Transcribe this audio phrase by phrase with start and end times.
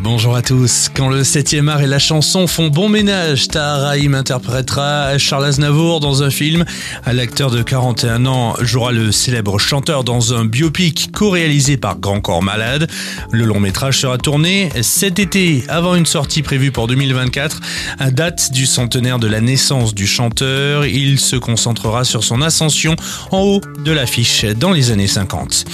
[0.00, 0.90] Bonjour à tous.
[0.94, 5.98] Quand le 7e art et la chanson font bon ménage, Tahar Rahim interprétera Charles Aznavour
[5.98, 6.64] dans un film.
[7.04, 12.44] L'acteur de 41 ans jouera le célèbre chanteur dans un biopic co-réalisé par Grand Corps
[12.44, 12.88] Malade.
[13.32, 17.60] Le long métrage sera tourné cet été, avant une sortie prévue pour 2024.
[17.98, 22.94] À date du centenaire de la naissance du chanteur, il se concentrera sur son ascension
[23.32, 25.64] en haut de l'affiche dans les années 50.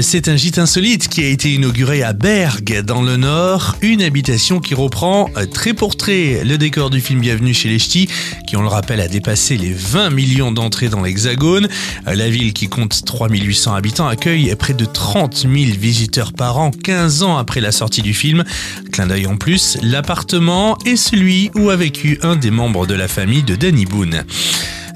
[0.00, 4.60] C'est un gîte insolite qui a été inauguré à Bergue, dans le Nord, une habitation
[4.60, 8.08] qui reprend euh, très pour trait le décor du film Bienvenue chez les Ch'tis,
[8.46, 11.68] qui on le rappelle a dépassé les 20 millions d'entrées dans l'Hexagone.
[12.06, 16.70] Euh, la ville qui compte 3800 habitants accueille près de 30 000 visiteurs par an
[16.70, 18.44] 15 ans après la sortie du film.
[18.92, 23.08] Clin d'œil en plus, l'appartement est celui où a vécu un des membres de la
[23.08, 24.24] famille de Danny Boone.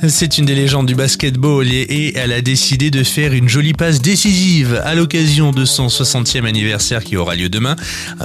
[0.09, 4.03] C'est une des légendes du basketball et elle a décidé de faire une jolie passe
[4.03, 7.77] décisive à l'occasion de son 60e anniversaire qui aura lieu demain.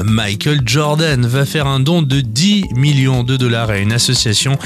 [0.04, 4.58] Michael Jordan va faire un don de 10 millions de dollars à une association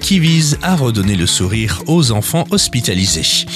[0.00, 3.46] qui vise à redonner le sourire aux enfants hospitalisés.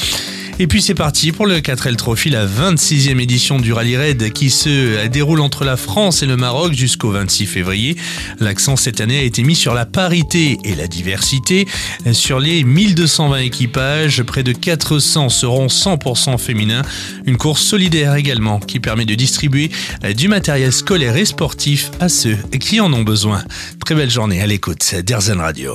[0.63, 4.49] Et puis c'est parti pour le 4L Trophy, la 26e édition du Rallye Raid qui
[4.49, 7.97] se déroule entre la France et le Maroc jusqu'au 26 février.
[8.39, 11.67] L'accent cette année a été mis sur la parité et la diversité.
[12.13, 16.83] Sur les 1220 équipages, près de 400 seront 100% féminins.
[17.27, 19.73] Une course solidaire également qui permet de distribuer
[20.17, 23.43] du matériel scolaire et sportif à ceux qui en ont besoin.
[23.85, 25.75] Très belle journée à l'écoute d'Erzen Radio.